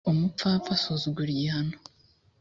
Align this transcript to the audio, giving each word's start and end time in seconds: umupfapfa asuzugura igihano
umupfapfa 0.11 0.71
asuzugura 0.77 1.25
igihano 1.33 1.75